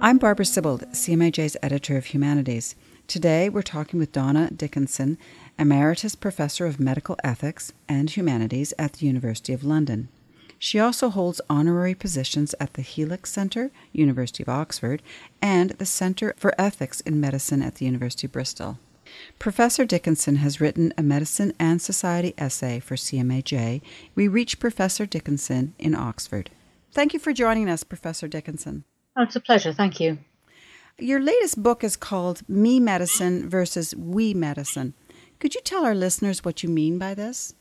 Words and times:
I'm 0.00 0.18
Barbara 0.18 0.44
Sibbald, 0.44 0.86
CMAJ's 0.92 1.56
editor 1.60 1.96
of 1.96 2.06
Humanities. 2.06 2.76
Today 3.08 3.48
we're 3.48 3.62
talking 3.62 3.98
with 3.98 4.12
Donna 4.12 4.48
Dickenson, 4.48 5.18
Emeritus 5.58 6.14
Professor 6.14 6.66
of 6.66 6.78
Medical 6.78 7.16
Ethics 7.24 7.72
and 7.88 8.08
Humanities 8.08 8.72
at 8.78 8.92
the 8.92 9.06
University 9.06 9.52
of 9.52 9.64
London. 9.64 10.08
She 10.56 10.78
also 10.78 11.08
holds 11.08 11.40
honorary 11.50 11.96
positions 11.96 12.54
at 12.60 12.74
the 12.74 12.82
HeLEX 12.82 13.26
Centre, 13.26 13.72
University 13.90 14.44
of 14.44 14.48
Oxford, 14.48 15.02
and 15.42 15.70
the 15.70 15.86
Centre 15.86 16.32
for 16.36 16.54
Ethics 16.56 17.00
in 17.00 17.20
Medicine 17.20 17.60
at 17.60 17.74
the 17.74 17.84
University 17.84 18.28
of 18.28 18.32
Bristol. 18.32 18.78
Professor 19.40 19.84
Dickenson 19.84 20.36
has 20.36 20.60
written 20.60 20.94
a 20.96 21.02
medicine 21.02 21.52
and 21.58 21.82
society 21.82 22.34
essay 22.38 22.78
for 22.78 22.94
CMAJ. 22.94 23.80
We 24.14 24.28
reach 24.28 24.60
Professor 24.60 25.06
Dickenson 25.06 25.74
in 25.76 25.96
Oxford. 25.96 26.50
Thank 26.92 27.12
you 27.14 27.18
for 27.18 27.32
joining 27.32 27.68
us, 27.68 27.82
Professor 27.82 28.28
Dickenson. 28.28 28.84
Oh, 29.18 29.24
it's 29.24 29.34
a 29.34 29.40
pleasure. 29.40 29.72
Thank 29.72 29.98
you. 29.98 30.18
Your 30.96 31.18
latest 31.18 31.60
book 31.60 31.82
is 31.82 31.96
called 31.96 32.48
Me 32.48 32.78
Medicine 32.78 33.48
versus 33.48 33.92
We 33.96 34.32
Medicine. 34.32 34.94
Could 35.40 35.56
you 35.56 35.60
tell 35.60 35.84
our 35.84 35.94
listeners 35.94 36.44
what 36.44 36.62
you 36.62 36.68
mean 36.68 36.98
by 36.98 37.14
this? 37.14 37.52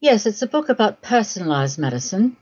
Yes, 0.00 0.26
it's 0.26 0.42
a 0.42 0.46
book 0.46 0.68
about 0.68 1.00
personalized 1.00 1.78
medicine, 1.78 2.36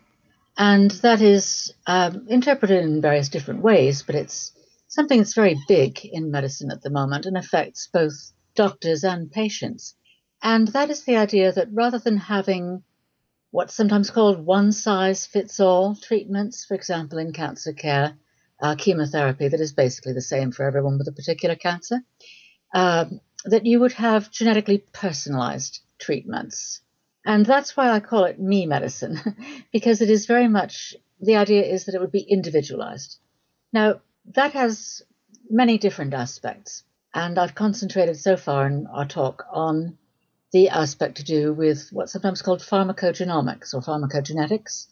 and 0.58 0.90
that 1.02 1.22
is 1.22 1.72
um, 1.86 2.26
interpreted 2.28 2.82
in 2.82 3.00
various 3.00 3.28
different 3.28 3.62
ways, 3.62 4.02
but 4.02 4.16
it's 4.16 4.50
something 4.88 5.18
that's 5.18 5.34
very 5.34 5.56
big 5.68 6.04
in 6.04 6.32
medicine 6.32 6.72
at 6.72 6.82
the 6.82 6.90
moment 6.90 7.26
and 7.26 7.36
affects 7.36 7.88
both 7.92 8.32
doctors 8.56 9.04
and 9.04 9.30
patients. 9.30 9.94
And 10.42 10.66
that 10.68 10.90
is 10.90 11.04
the 11.04 11.18
idea 11.18 11.52
that 11.52 11.68
rather 11.72 12.00
than 12.00 12.16
having 12.16 12.82
what's 13.52 13.74
sometimes 13.74 14.10
called 14.10 14.44
one 14.44 14.72
size 14.72 15.24
fits 15.24 15.60
all 15.60 15.94
treatments, 15.94 16.64
for 16.64 16.74
example, 16.74 17.18
in 17.18 17.32
cancer 17.32 17.72
care, 17.72 18.18
uh, 18.60 18.74
chemotherapy 18.76 19.48
that 19.48 19.60
is 19.60 19.72
basically 19.72 20.12
the 20.12 20.22
same 20.22 20.52
for 20.52 20.64
everyone 20.64 20.98
with 20.98 21.08
a 21.08 21.12
particular 21.12 21.54
cancer, 21.54 22.02
um, 22.74 23.20
that 23.44 23.66
you 23.66 23.80
would 23.80 23.92
have 23.92 24.30
genetically 24.30 24.78
personalized 24.92 25.80
treatments. 25.98 26.80
And 27.24 27.44
that's 27.44 27.76
why 27.76 27.90
I 27.90 28.00
call 28.00 28.24
it 28.24 28.40
me 28.40 28.66
medicine, 28.66 29.18
because 29.72 30.00
it 30.00 30.10
is 30.10 30.26
very 30.26 30.48
much 30.48 30.94
the 31.20 31.36
idea 31.36 31.64
is 31.64 31.84
that 31.84 31.94
it 31.94 32.00
would 32.00 32.12
be 32.12 32.20
individualized. 32.20 33.18
Now, 33.72 34.00
that 34.34 34.52
has 34.52 35.02
many 35.48 35.78
different 35.78 36.14
aspects, 36.14 36.82
and 37.14 37.38
I've 37.38 37.54
concentrated 37.54 38.16
so 38.16 38.36
far 38.36 38.66
in 38.66 38.86
our 38.86 39.06
talk 39.06 39.44
on 39.50 39.98
the 40.52 40.68
aspect 40.68 41.16
to 41.16 41.24
do 41.24 41.52
with 41.52 41.88
what's 41.92 42.12
sometimes 42.12 42.42
called 42.42 42.60
pharmacogenomics 42.60 43.74
or 43.74 43.80
pharmacogenetics, 43.80 44.86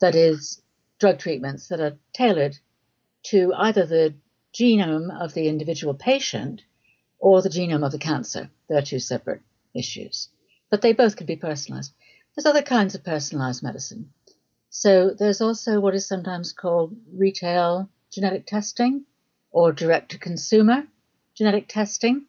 that 0.00 0.14
is, 0.14 0.60
drug 0.98 1.18
treatments 1.18 1.68
that 1.68 1.80
are 1.80 1.98
tailored 2.14 2.56
to 3.24 3.52
either 3.54 3.86
the 3.86 4.14
genome 4.52 5.10
of 5.20 5.34
the 5.34 5.48
individual 5.48 5.94
patient 5.94 6.62
or 7.18 7.42
the 7.42 7.48
genome 7.48 7.84
of 7.84 7.92
the 7.92 7.98
cancer. 7.98 8.50
They're 8.68 8.82
two 8.82 9.00
separate 9.00 9.42
issues, 9.74 10.28
but 10.70 10.82
they 10.82 10.92
both 10.92 11.16
can 11.16 11.26
be 11.26 11.36
personalized. 11.36 11.92
There's 12.34 12.46
other 12.46 12.62
kinds 12.62 12.94
of 12.94 13.04
personalized 13.04 13.62
medicine. 13.62 14.10
So 14.70 15.10
there's 15.10 15.40
also 15.40 15.80
what 15.80 15.94
is 15.94 16.06
sometimes 16.06 16.52
called 16.52 16.96
retail 17.12 17.88
genetic 18.10 18.46
testing 18.46 19.04
or 19.50 19.72
direct 19.72 20.10
to 20.10 20.18
consumer 20.18 20.84
genetic 21.34 21.68
testing. 21.68 22.26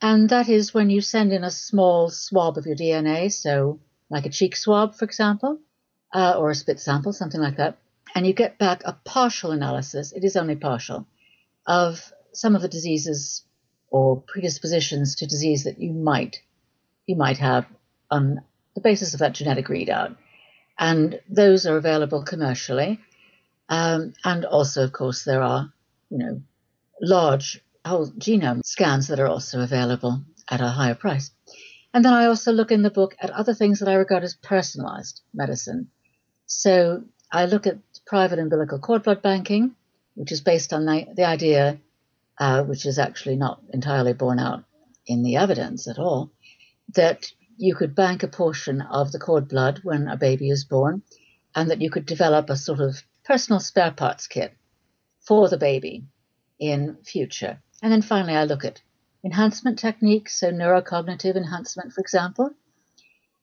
And 0.00 0.28
that 0.28 0.48
is 0.48 0.74
when 0.74 0.90
you 0.90 1.00
send 1.00 1.32
in 1.32 1.44
a 1.44 1.50
small 1.50 2.10
swab 2.10 2.58
of 2.58 2.66
your 2.66 2.76
DNA, 2.76 3.32
so 3.32 3.80
like 4.10 4.26
a 4.26 4.30
cheek 4.30 4.54
swab, 4.56 4.94
for 4.94 5.04
example, 5.04 5.58
uh, 6.14 6.36
or 6.38 6.50
a 6.50 6.54
spit 6.54 6.78
sample, 6.80 7.12
something 7.12 7.40
like 7.40 7.56
that, 7.56 7.78
and 8.16 8.26
you 8.26 8.32
get 8.32 8.58
back 8.58 8.80
a 8.86 8.94
partial 9.04 9.50
analysis, 9.50 10.12
it 10.12 10.24
is 10.24 10.36
only 10.36 10.56
partial, 10.56 11.06
of 11.66 12.12
some 12.32 12.56
of 12.56 12.62
the 12.62 12.68
diseases 12.68 13.44
or 13.90 14.22
predispositions 14.22 15.16
to 15.16 15.26
disease 15.26 15.64
that 15.64 15.78
you 15.78 15.92
might 15.92 16.40
you 17.04 17.14
might 17.14 17.36
have 17.36 17.66
on 18.10 18.40
the 18.74 18.80
basis 18.80 19.12
of 19.12 19.20
that 19.20 19.34
genetic 19.34 19.66
readout. 19.66 20.16
And 20.78 21.20
those 21.28 21.66
are 21.66 21.76
available 21.76 22.24
commercially. 22.24 23.00
Um, 23.68 24.14
and 24.24 24.46
also, 24.46 24.84
of 24.84 24.92
course, 24.92 25.24
there 25.24 25.42
are, 25.42 25.70
you 26.08 26.18
know, 26.18 26.42
large 27.00 27.60
whole 27.84 28.06
genome 28.12 28.62
scans 28.64 29.08
that 29.08 29.20
are 29.20 29.28
also 29.28 29.60
available 29.60 30.24
at 30.50 30.62
a 30.62 30.68
higher 30.68 30.94
price. 30.94 31.30
And 31.92 32.02
then 32.02 32.14
I 32.14 32.26
also 32.26 32.50
look 32.50 32.72
in 32.72 32.82
the 32.82 32.90
book 32.90 33.14
at 33.20 33.30
other 33.30 33.52
things 33.52 33.80
that 33.80 33.88
I 33.88 33.94
regard 33.94 34.24
as 34.24 34.34
personalized 34.34 35.20
medicine. 35.34 35.90
So 36.46 37.04
I 37.30 37.46
look 37.46 37.66
at 37.66 37.78
private 38.06 38.38
umbilical 38.38 38.78
cord 38.78 39.02
blood 39.02 39.20
banking, 39.20 39.74
which 40.14 40.32
is 40.32 40.40
based 40.40 40.72
on 40.72 40.86
the, 40.86 41.24
idea, 41.26 41.78
uh, 42.38 42.62
which 42.62 42.86
is 42.86 42.98
actually 42.98 43.36
not 43.36 43.60
entirely 43.72 44.12
borne 44.12 44.38
out 44.38 44.64
in 45.06 45.22
the 45.22 45.36
evidence 45.36 45.88
at 45.88 45.98
all, 45.98 46.30
that 46.94 47.30
you 47.56 47.74
could 47.74 47.94
bank 47.94 48.22
a 48.22 48.28
portion 48.28 48.80
of 48.80 49.12
the 49.12 49.18
cord 49.18 49.48
blood 49.48 49.80
when 49.82 50.08
a 50.08 50.16
baby 50.16 50.50
is 50.50 50.64
born, 50.64 51.02
and 51.54 51.70
that 51.70 51.80
you 51.80 51.90
could 51.90 52.06
develop 52.06 52.48
a 52.48 52.56
sort 52.56 52.80
of 52.80 53.02
personal 53.24 53.60
spare 53.60 53.90
parts 53.90 54.26
kit 54.26 54.54
for 55.20 55.48
the 55.48 55.58
baby 55.58 56.04
in 56.58 56.96
future. 57.02 57.58
And 57.82 57.92
then 57.92 58.02
finally, 58.02 58.34
I 58.34 58.44
look 58.44 58.64
at 58.64 58.80
enhancement 59.24 59.78
techniques, 59.78 60.38
so 60.38 60.50
neurocognitive 60.52 61.36
enhancement, 61.36 61.92
for 61.92 62.00
example. 62.00 62.50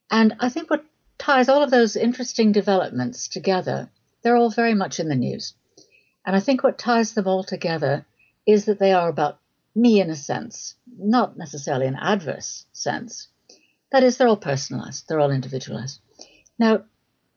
And 0.09 0.35
I 0.39 0.49
think 0.49 0.69
what 0.69 0.85
ties 1.17 1.49
all 1.49 1.63
of 1.63 1.71
those 1.71 1.95
interesting 1.95 2.51
developments 2.51 3.27
together 3.27 3.89
they're 4.23 4.35
all 4.37 4.49
very 4.49 4.73
much 4.73 4.99
in 4.99 5.09
the 5.09 5.15
news. 5.15 5.53
And 6.25 6.35
I 6.35 6.39
think 6.39 6.63
what 6.63 6.77
ties 6.77 7.13
them 7.13 7.27
all 7.27 7.43
together 7.43 8.05
is 8.45 8.65
that 8.65 8.79
they 8.79 8.93
are 8.93 9.09
about 9.09 9.39
me 9.75 9.99
in 9.99 10.09
a 10.09 10.15
sense, 10.15 10.75
not 10.97 11.37
necessarily 11.37 11.87
an 11.87 11.97
adverse 11.99 12.65
sense. 12.71 13.27
That 13.91 14.03
is, 14.03 14.17
they're 14.17 14.27
all 14.27 14.37
personalized, 14.37 15.07
they're 15.07 15.19
all 15.19 15.31
individualized. 15.31 15.99
Now, 16.57 16.83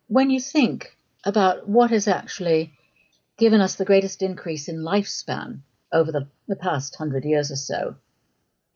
when 0.09 0.31
you 0.31 0.41
think 0.41 0.97
about 1.25 1.69
what 1.69 1.91
has 1.91 2.07
actually 2.07 2.73
given 3.39 3.61
us 3.61 3.75
the 3.75 3.85
greatest 3.85 4.23
increase 4.23 4.69
in 4.69 4.77
lifespan 4.79 5.61
over 5.93 6.13
the, 6.13 6.29
the 6.49 6.57
past 6.57 6.97
hundred 6.97 7.25
years 7.25 7.51
or 7.51 7.57
so, 7.57 7.97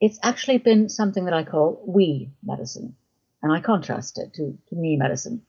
it's 0.00 0.18
actually 0.22 0.58
been 0.58 0.88
something 0.88 1.26
that 1.26 1.34
I 1.34 1.44
call 1.44 1.82
we 1.86 2.30
medicine. 2.42 2.96
And 3.42 3.52
I 3.52 3.60
contrast 3.60 4.18
it 4.18 4.34
to, 4.34 4.58
to 4.68 4.74
me 4.74 4.96
medicine. 4.96 5.42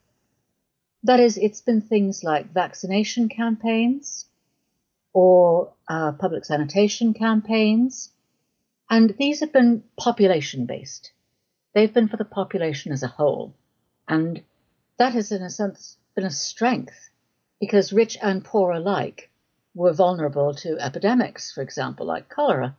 That 1.04 1.20
is, 1.20 1.38
it's 1.38 1.62
been 1.62 1.82
things 1.82 2.24
like 2.24 2.54
vaccination 2.54 3.28
campaigns 3.28 4.26
or 5.14 5.74
uh, 5.88 6.12
public 6.14 6.46
sanitation 6.46 7.14
campaigns, 7.14 8.10
and 8.90 9.16
these 9.18 9.40
have 9.40 9.52
been 9.52 9.84
population 9.98 10.66
based. 10.66 11.12
They've 11.74 11.94
been 11.94 12.08
for 12.08 12.18
the 12.18 12.26
population 12.26 12.92
as 12.92 13.04
a 13.04 13.08
whole, 13.08 13.56
and 14.08 14.44
that 14.98 15.14
has, 15.14 15.32
in 15.32 15.42
a 15.42 15.50
sense, 15.50 15.98
been 16.16 16.26
a 16.26 16.30
strength 16.30 17.10
because 17.60 17.94
rich 17.94 18.18
and 18.22 18.44
poor 18.44 18.72
alike 18.72 19.32
were 19.74 19.94
vulnerable 19.94 20.54
to 20.54 20.78
epidemics, 20.80 21.52
for 21.52 21.62
example, 21.62 22.06
like 22.06 22.30
cholera. 22.30 22.76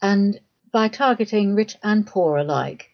And 0.00 0.40
by 0.72 0.88
targeting 0.88 1.54
rich 1.54 1.76
and 1.82 2.06
poor 2.06 2.36
alike, 2.36 2.90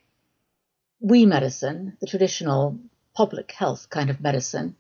we 1.00 1.26
medicine, 1.26 1.96
the 2.00 2.06
traditional 2.06 2.78
public 3.14 3.52
health 3.52 3.88
kind 3.90 4.10
of 4.10 4.20
medicine, 4.20 4.76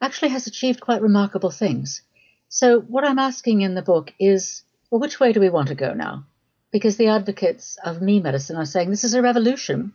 actually 0.00 0.28
has 0.30 0.46
achieved 0.46 0.80
quite 0.80 1.02
remarkable 1.02 1.50
things. 1.50 2.02
So, 2.48 2.80
what 2.80 3.04
I'm 3.04 3.18
asking 3.18 3.62
in 3.62 3.74
the 3.74 3.82
book 3.82 4.12
is 4.18 4.62
well, 4.90 5.00
which 5.00 5.18
way 5.18 5.32
do 5.32 5.40
we 5.40 5.48
want 5.48 5.68
to 5.68 5.74
go 5.74 5.94
now? 5.94 6.26
Because 6.70 6.98
the 6.98 7.08
advocates 7.08 7.78
of 7.82 8.02
me 8.02 8.20
medicine 8.20 8.56
are 8.56 8.66
saying 8.66 8.90
this 8.90 9.04
is 9.04 9.14
a 9.14 9.22
revolution 9.22 9.94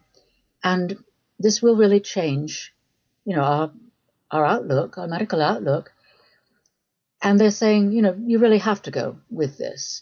and 0.63 0.97
this 1.37 1.61
will 1.61 1.75
really 1.75 1.99
change, 1.99 2.73
you 3.23 3.35
know, 3.35 3.43
our, 3.43 3.71
our 4.31 4.43
outlook, 4.43 4.97
our 4.97 5.07
medical 5.07 5.39
outlook. 5.39 5.93
And 7.21 7.39
they're 7.39 7.51
saying, 7.51 7.91
you 7.91 8.01
know, 8.01 8.15
you 8.17 8.39
really 8.39 8.57
have 8.57 8.81
to 8.83 8.91
go 8.91 9.19
with 9.29 9.59
this. 9.59 10.01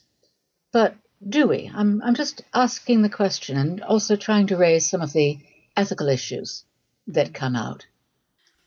But 0.72 0.96
do 1.28 1.48
we? 1.48 1.70
I'm, 1.74 2.02
I'm 2.02 2.16
just 2.16 2.42
asking 2.54 3.02
the 3.02 3.10
question 3.10 3.58
and 3.58 3.82
also 3.82 4.16
trying 4.16 4.48
to 4.48 4.58
raise 4.58 4.90
some 4.90 5.02
of 5.02 5.12
the 5.12 5.40
ethical 5.76 6.08
issues 6.08 6.64
that 7.08 7.34
come 7.34 7.56
out. 7.56 7.86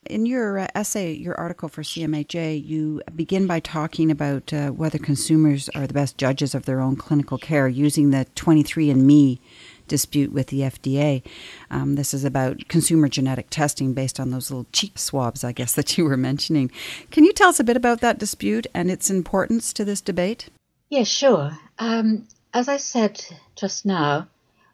In 0.06 0.24
your 0.24 0.60
uh, 0.60 0.68
essay, 0.74 1.12
your 1.12 1.34
article 1.34 1.68
for 1.68 1.82
CMAJ, 1.82 2.64
you 2.64 3.02
begin 3.14 3.46
by 3.46 3.60
talking 3.60 4.10
about 4.10 4.52
uh, 4.52 4.68
whether 4.70 4.98
consumers 4.98 5.68
are 5.70 5.86
the 5.86 5.94
best 5.94 6.16
judges 6.16 6.54
of 6.54 6.64
their 6.64 6.80
own 6.80 6.96
clinical 6.96 7.36
care 7.36 7.68
using 7.68 8.10
the 8.10 8.26
23andMe 8.36 9.38
dispute 9.88 10.32
with 10.32 10.48
the 10.48 10.60
FDA. 10.60 11.22
Um, 11.70 11.96
this 11.96 12.14
is 12.14 12.24
about 12.24 12.68
consumer 12.68 13.08
genetic 13.08 13.50
testing 13.50 13.92
based 13.92 14.20
on 14.20 14.30
those 14.30 14.50
little 14.50 14.66
cheek 14.72 14.98
swabs, 14.98 15.42
I 15.42 15.52
guess, 15.52 15.74
that 15.74 15.98
you 15.98 16.04
were 16.04 16.16
mentioning. 16.16 16.70
Can 17.10 17.24
you 17.24 17.32
tell 17.32 17.48
us 17.48 17.60
a 17.60 17.64
bit 17.64 17.76
about 17.76 18.00
that 18.00 18.18
dispute 18.18 18.66
and 18.72 18.90
its 18.90 19.10
importance 19.10 19.72
to 19.74 19.84
this 19.84 20.00
debate? 20.00 20.48
Yes, 20.88 20.98
yeah, 21.00 21.28
sure. 21.28 21.58
Um, 21.78 22.28
as 22.54 22.68
I 22.68 22.76
said 22.76 23.22
just 23.56 23.84
now, 23.84 24.28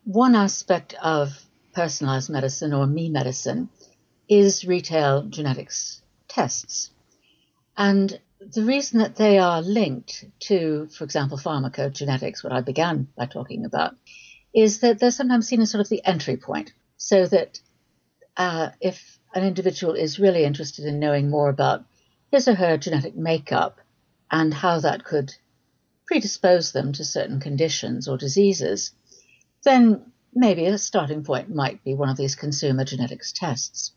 one 0.05 0.35
aspect 0.35 0.95
of 1.03 1.45
personalized 1.75 2.31
medicine 2.31 2.73
or 2.73 2.87
me 2.87 3.09
medicine 3.09 3.69
is 4.29 4.65
retail 4.65 5.25
genetics 5.25 6.03
tests. 6.29 6.91
And 7.77 8.19
the 8.41 8.63
reason 8.65 9.01
that 9.01 9.17
they 9.17 9.39
are 9.39 9.63
linked 9.63 10.25
to, 10.41 10.89
for 10.89 11.05
example, 11.05 11.39
pharmacogenetics, 11.39 12.45
what 12.45 12.53
I 12.53 12.61
began 12.61 13.09
by 13.17 13.27
talking 13.27 13.65
about, 13.65 13.97
is 14.55 14.81
that 14.81 14.99
they're 14.99 15.11
sometimes 15.11 15.49
seen 15.49 15.61
as 15.61 15.71
sort 15.71 15.81
of 15.81 15.89
the 15.89 16.05
entry 16.05 16.37
point. 16.37 16.73
So 16.97 17.27
that 17.27 17.61
uh, 18.37 18.71
if 18.81 19.19
an 19.35 19.45
individual 19.45 19.95
is 19.95 20.19
really 20.19 20.45
interested 20.45 20.85
in 20.85 21.01
knowing 21.01 21.29
more 21.29 21.49
about 21.49 21.85
his 22.31 22.49
or 22.49 22.55
her 22.55 22.77
genetic 22.77 23.17
makeup 23.17 23.81
and 24.31 24.55
how 24.55 24.81
that 24.81 25.05
could 25.05 25.35
predispose 26.07 26.73
them 26.73 26.93
to 26.93 27.05
certain 27.05 27.41
conditions 27.41 28.09
or 28.09 28.17
diseases, 28.17 28.93
then 29.65 30.13
maybe 30.35 30.67
a 30.67 30.79
starting 30.79 31.25
point 31.25 31.55
might 31.55 31.83
be 31.85 31.95
one 31.95 32.09
of 32.09 32.17
these 32.17 32.35
consumer 32.35 32.85
genetics 32.85 33.33
tests. 33.33 33.93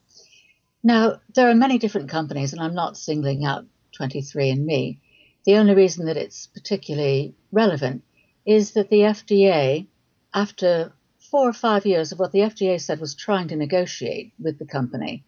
Now, 0.84 1.20
there 1.34 1.50
are 1.50 1.56
many 1.56 1.78
different 1.78 2.10
companies, 2.10 2.54
and 2.54 2.62
I'm 2.62 2.76
not 2.76 2.98
singling 2.98 3.44
out 3.46 3.66
23andMe. 4.00 5.00
The 5.46 5.56
only 5.56 5.74
reason 5.74 6.06
that 6.06 6.18
it's 6.18 6.48
particularly 6.48 7.36
relevant 7.52 8.04
is 8.46 8.72
that 8.72 8.90
the 8.90 9.02
FDA, 9.02 9.88
after 10.34 10.94
four 11.32 11.50
or 11.50 11.54
five 11.54 11.86
years 11.86 12.12
of 12.12 12.20
what 12.20 12.32
the 12.32 12.40
FDA 12.40 12.80
said 12.80 13.00
was 13.00 13.16
trying 13.16 13.50
to 13.50 13.56
negotiate 13.56 14.34
with 14.40 14.60
the 14.60 14.66
company, 14.66 15.24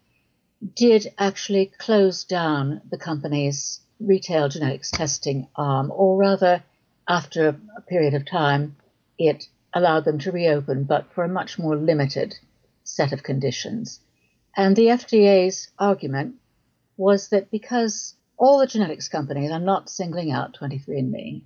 did 0.74 1.12
actually 1.18 1.66
close 1.78 2.24
down 2.24 2.80
the 2.90 2.98
company's 2.98 3.80
retail 3.98 4.48
genetics 4.48 4.90
testing 4.90 5.48
arm, 5.56 5.90
or 5.94 6.16
rather, 6.16 6.62
after 7.08 7.48
a 7.76 7.80
period 7.82 8.14
of 8.14 8.24
time, 8.24 8.76
it 9.18 9.46
allowed 9.72 10.04
them 10.04 10.18
to 10.20 10.32
reopen, 10.32 10.84
but 10.84 11.12
for 11.12 11.24
a 11.24 11.28
much 11.28 11.58
more 11.58 11.76
limited 11.76 12.34
set 12.84 13.12
of 13.12 13.22
conditions. 13.22 14.00
And 14.56 14.74
the 14.74 14.86
FDA's 14.86 15.68
argument 15.78 16.36
was 16.96 17.28
that 17.28 17.50
because 17.50 18.14
all 18.36 18.58
the 18.58 18.66
genetics 18.66 19.08
companies, 19.08 19.50
I'm 19.50 19.64
not 19.64 19.88
singling 19.88 20.32
out 20.32 20.56
23andMe, 20.60 21.42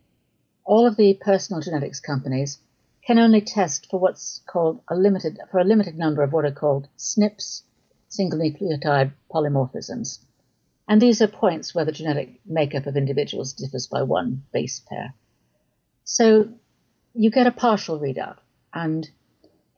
all 0.65 0.87
of 0.87 0.97
the 0.97 1.15
personal 1.15 1.61
genetics 1.61 2.01
companies 2.01 2.59
can 3.07 3.19
only 3.19 3.43
test 3.43 3.87
for 3.91 4.01
what's 4.01 4.41
called 4.47 4.81
a 4.89 4.95
limited, 4.95 5.39
for 5.51 5.59
a 5.59 5.65
limited 5.65 5.99
number 5.99 6.23
of 6.23 6.33
what 6.33 6.47
are 6.47 6.53
called 6.53 6.89
SNPs, 6.99 7.63
single 8.09 8.39
nucleotide 8.39 9.13
polymorphisms. 9.31 10.21
And 10.89 11.01
these 11.01 11.21
are 11.21 11.29
points 11.29 11.75
where 11.75 11.85
the 11.85 11.93
genetic 11.93 12.41
makeup 12.47 12.87
of 12.87 12.97
individuals 12.97 13.53
differs 13.53 13.87
by 13.87 14.03
one 14.03 14.45
base 14.53 14.81
pair. 14.81 15.15
So 16.05 16.49
you 17.15 17.31
get 17.31 17.47
a 17.47 17.53
partial 17.53 17.99
readout. 17.99 18.39
And 18.73 19.09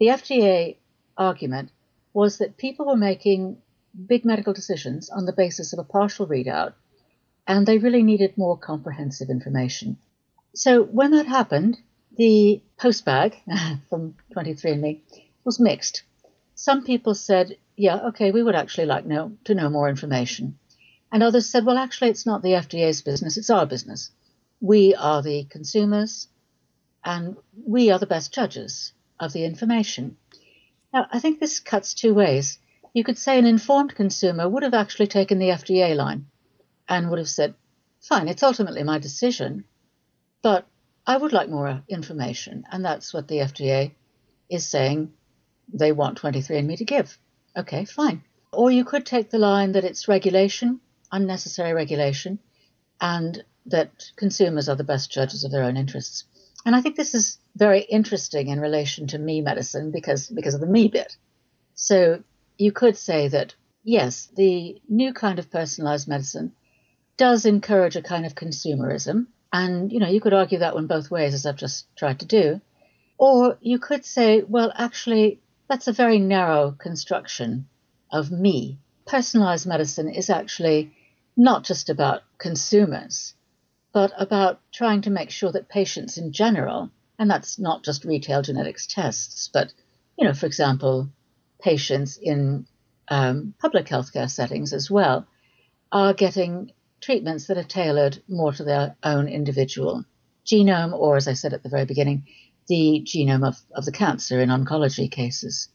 the 0.00 0.06
FDA 0.06 0.76
argument 1.16 1.70
was 2.12 2.38
that 2.38 2.56
people 2.56 2.86
were 2.86 2.96
making 2.96 3.58
big 4.06 4.24
medical 4.24 4.52
decisions 4.52 5.10
on 5.10 5.26
the 5.26 5.32
basis 5.32 5.72
of 5.72 5.78
a 5.78 5.84
partial 5.84 6.26
readout, 6.26 6.72
and 7.46 7.66
they 7.66 7.78
really 7.78 8.02
needed 8.02 8.36
more 8.36 8.58
comprehensive 8.58 9.30
information. 9.30 9.98
So 10.54 10.82
when 10.82 11.12
that 11.12 11.26
happened, 11.26 11.78
the 12.16 12.62
postbag 12.78 13.34
from 13.90 14.14
23andMe 14.34 15.00
was 15.44 15.60
mixed. 15.60 16.02
Some 16.54 16.84
people 16.84 17.14
said, 17.14 17.58
yeah, 17.76 18.08
okay, 18.08 18.30
we 18.30 18.42
would 18.42 18.54
actually 18.54 18.86
like 18.86 19.04
know, 19.04 19.32
to 19.44 19.54
know 19.54 19.68
more 19.68 19.88
information. 19.88 20.58
And 21.12 21.22
others 21.22 21.48
said, 21.48 21.64
well, 21.64 21.78
actually, 21.78 22.10
it's 22.10 22.26
not 22.26 22.42
the 22.42 22.50
FDA's 22.52 23.02
business, 23.02 23.36
it's 23.36 23.50
our 23.50 23.66
business. 23.66 24.10
We 24.60 24.94
are 24.94 25.22
the 25.22 25.44
consumers, 25.44 26.28
and 27.06 27.36
we 27.64 27.90
are 27.90 28.00
the 28.00 28.06
best 28.06 28.34
judges 28.34 28.92
of 29.20 29.32
the 29.32 29.44
information. 29.44 30.16
Now, 30.92 31.06
I 31.10 31.20
think 31.20 31.38
this 31.38 31.60
cuts 31.60 31.94
two 31.94 32.12
ways. 32.12 32.58
You 32.92 33.04
could 33.04 33.16
say 33.16 33.38
an 33.38 33.46
informed 33.46 33.94
consumer 33.94 34.48
would 34.48 34.64
have 34.64 34.74
actually 34.74 35.06
taken 35.06 35.38
the 35.38 35.50
FDA 35.50 35.94
line 35.94 36.26
and 36.88 37.08
would 37.08 37.20
have 37.20 37.28
said, 37.28 37.54
fine, 38.00 38.28
it's 38.28 38.42
ultimately 38.42 38.82
my 38.82 38.98
decision, 38.98 39.64
but 40.42 40.66
I 41.06 41.16
would 41.16 41.32
like 41.32 41.48
more 41.48 41.68
uh, 41.68 41.80
information. 41.88 42.64
And 42.70 42.84
that's 42.84 43.14
what 43.14 43.28
the 43.28 43.36
FDA 43.36 43.92
is 44.50 44.68
saying 44.68 45.12
they 45.72 45.92
want 45.92 46.20
23andMe 46.20 46.78
to 46.78 46.84
give. 46.84 47.16
Okay, 47.56 47.84
fine. 47.84 48.22
Or 48.52 48.70
you 48.70 48.84
could 48.84 49.06
take 49.06 49.30
the 49.30 49.38
line 49.38 49.72
that 49.72 49.84
it's 49.84 50.08
regulation, 50.08 50.80
unnecessary 51.12 51.72
regulation, 51.72 52.40
and 53.00 53.44
that 53.66 54.10
consumers 54.16 54.68
are 54.68 54.76
the 54.76 54.84
best 54.84 55.12
judges 55.12 55.44
of 55.44 55.52
their 55.52 55.64
own 55.64 55.76
interests. 55.76 56.24
And 56.66 56.74
I 56.74 56.80
think 56.80 56.96
this 56.96 57.14
is 57.14 57.38
very 57.54 57.82
interesting 57.82 58.48
in 58.48 58.58
relation 58.58 59.06
to 59.08 59.18
me 59.18 59.40
medicine 59.40 59.92
because, 59.92 60.26
because 60.26 60.54
of 60.54 60.60
the 60.60 60.66
me 60.66 60.88
bit. 60.88 61.16
So 61.76 62.24
you 62.58 62.72
could 62.72 62.96
say 62.96 63.28
that, 63.28 63.54
yes, 63.84 64.28
the 64.34 64.82
new 64.88 65.12
kind 65.12 65.38
of 65.38 65.48
personalized 65.48 66.08
medicine 66.08 66.54
does 67.16 67.46
encourage 67.46 67.94
a 67.94 68.02
kind 68.02 68.26
of 68.26 68.34
consumerism. 68.34 69.28
And, 69.52 69.92
you 69.92 70.00
know, 70.00 70.08
you 70.08 70.20
could 70.20 70.34
argue 70.34 70.58
that 70.58 70.74
one 70.74 70.88
both 70.88 71.08
ways, 71.08 71.34
as 71.34 71.46
I've 71.46 71.54
just 71.54 71.86
tried 71.96 72.18
to 72.18 72.26
do. 72.26 72.60
Or 73.16 73.58
you 73.60 73.78
could 73.78 74.04
say, 74.04 74.42
well, 74.42 74.72
actually, 74.74 75.40
that's 75.68 75.86
a 75.86 75.92
very 75.92 76.18
narrow 76.18 76.72
construction 76.72 77.68
of 78.10 78.32
me. 78.32 78.80
Personalized 79.06 79.68
medicine 79.68 80.08
is 80.08 80.30
actually 80.30 80.96
not 81.36 81.62
just 81.62 81.90
about 81.90 82.22
consumers 82.38 83.34
but 83.96 84.12
about 84.18 84.60
trying 84.74 85.00
to 85.00 85.08
make 85.08 85.30
sure 85.30 85.50
that 85.50 85.70
patients 85.70 86.18
in 86.18 86.30
general, 86.30 86.90
and 87.18 87.30
that's 87.30 87.58
not 87.58 87.82
just 87.82 88.04
retail 88.04 88.42
genetics 88.42 88.86
tests, 88.86 89.48
but, 89.50 89.72
you 90.18 90.26
know, 90.26 90.34
for 90.34 90.44
example, 90.44 91.08
patients 91.62 92.18
in 92.20 92.66
um, 93.08 93.54
public 93.58 93.86
healthcare 93.86 94.28
settings 94.28 94.74
as 94.74 94.90
well, 94.90 95.26
are 95.90 96.12
getting 96.12 96.72
treatments 97.00 97.46
that 97.46 97.56
are 97.56 97.64
tailored 97.64 98.22
more 98.28 98.52
to 98.52 98.64
their 98.64 98.96
own 99.02 99.28
individual 99.28 100.04
genome, 100.44 100.92
or 100.92 101.16
as 101.16 101.26
I 101.26 101.32
said 101.32 101.54
at 101.54 101.62
the 101.62 101.70
very 101.70 101.86
beginning, 101.86 102.26
the 102.68 103.02
genome 103.02 103.48
of, 103.48 103.56
of 103.74 103.86
the 103.86 103.92
cancer 103.92 104.42
in 104.42 104.50
oncology 104.50 105.10
cases. 105.10 105.70